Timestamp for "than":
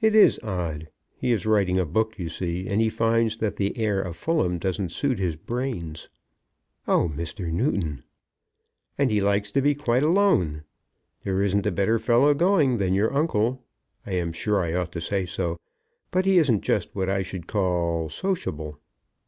12.78-12.94